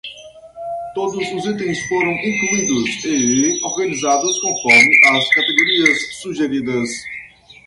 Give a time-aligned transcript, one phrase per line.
[0.95, 6.89] Todos os itens foram incluídos e organizados conforme as categorias sugeridas.